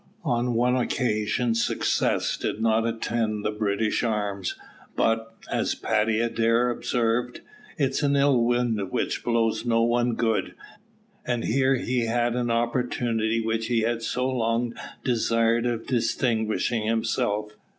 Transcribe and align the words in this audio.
On 0.25 0.55
one 0.55 0.75
occasion 0.75 1.53
success 1.53 2.35
did 2.35 2.59
not 2.59 2.87
attend 2.87 3.45
the 3.45 3.51
British 3.51 4.01
arms, 4.01 4.55
but, 4.95 5.35
as 5.51 5.75
Paddy 5.75 6.19
Adair 6.19 6.71
observed, 6.71 7.41
"It's 7.77 8.01
an 8.01 8.15
ill 8.15 8.43
wind 8.43 8.81
which 8.89 9.23
blows 9.23 9.63
no 9.63 9.83
one 9.83 10.15
good," 10.15 10.55
and 11.23 11.43
he 11.43 11.53
here 11.53 12.05
had 12.07 12.35
an 12.35 12.49
opportunity 12.49 13.41
which 13.41 13.67
he 13.67 13.81
had 13.81 14.01
so 14.01 14.27
long 14.27 14.73
desired 15.03 15.67
of 15.67 15.85
distinguishing 15.85 16.81
himself. 16.87 17.55